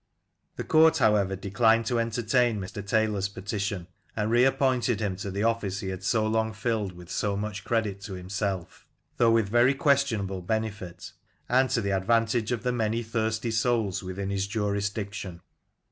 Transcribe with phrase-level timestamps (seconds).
[0.55, 2.83] The Court, however, declined to entertain Mr.
[2.83, 3.85] Taylor's petition,
[4.15, 8.01] and reappointed him to the office he had so long filled with so much credit
[8.05, 8.87] to himself—
[9.19, 11.11] ^though with very questionable benefit—
[11.49, 15.41] and to the advantage of the many thirsty souls within his jurisdiction.